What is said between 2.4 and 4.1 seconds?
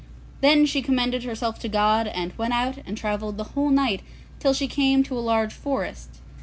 out and travelled the whole night